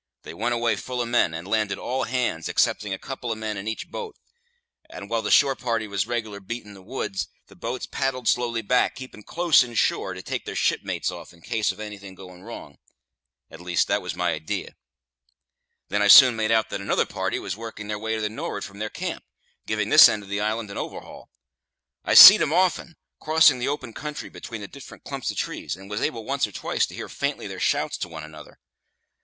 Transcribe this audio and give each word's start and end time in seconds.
They 0.23 0.33
went 0.33 0.55
away 0.55 0.77
full 0.77 0.99
o' 1.01 1.05
men, 1.05 1.35
and 1.35 1.47
landed 1.47 1.77
all 1.77 2.05
hands, 2.05 2.49
excepting 2.49 2.91
a 2.91 2.97
couple 2.97 3.31
of 3.31 3.37
men 3.37 3.55
in 3.55 3.67
each 3.67 3.91
boat; 3.91 4.17
and 4.89 5.11
while 5.11 5.21
the 5.21 5.29
shore 5.29 5.55
party 5.55 5.87
was 5.87 6.07
reg'lar 6.07 6.39
beating 6.39 6.73
the 6.73 6.81
woods, 6.81 7.27
the 7.45 7.55
boats 7.55 7.85
paddled 7.85 8.27
slowly 8.27 8.63
back, 8.63 8.95
keepin' 8.95 9.21
close 9.21 9.63
in 9.63 9.75
shore, 9.75 10.15
to 10.15 10.23
take 10.23 10.43
their 10.45 10.55
shipmates 10.55 11.11
off 11.11 11.33
in 11.33 11.41
case 11.41 11.71
of 11.71 11.79
anything 11.79 12.15
going 12.15 12.41
wrong 12.41 12.79
at 13.51 13.61
least, 13.61 13.87
that 13.89 14.01
was 14.01 14.15
my 14.15 14.31
idee. 14.33 14.69
Then 15.89 16.01
I 16.01 16.07
soon 16.07 16.35
made 16.35 16.49
out 16.49 16.71
that 16.71 16.81
another 16.81 17.05
party 17.05 17.37
was 17.37 17.55
working 17.55 17.87
their 17.87 17.99
way 17.99 18.15
to 18.15 18.21
the 18.21 18.27
nor'ard 18.27 18.63
from 18.63 18.79
their 18.79 18.89
camp, 18.89 19.23
giving 19.67 19.89
this 19.89 20.07
eend 20.09 20.23
of 20.23 20.29
the 20.29 20.41
island 20.41 20.71
a 20.71 20.75
overhaul. 20.79 21.29
I 22.03 22.15
see'd 22.15 22.41
'em 22.41 22.53
often, 22.53 22.95
crossing 23.19 23.59
the 23.59 23.67
open 23.67 23.93
country 23.93 24.29
between 24.29 24.61
the 24.61 24.67
different 24.67 25.03
clumps 25.03 25.29
of 25.29 25.37
trees, 25.37 25.75
and 25.75 25.91
was 25.91 26.01
able 26.01 26.25
once 26.25 26.47
or 26.47 26.51
twice 26.51 26.87
to 26.87 26.95
hear 26.95 27.07
faintly 27.07 27.45
their 27.45 27.59
shouts 27.59 27.99
to 27.99 28.07
one 28.09 28.23
another. 28.23 28.57